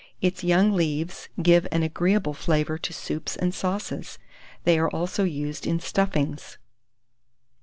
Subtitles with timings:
[0.19, 4.17] Its young leaves give an agreeable flavour to soups and sauces;
[4.63, 6.57] they are also used in stuffings.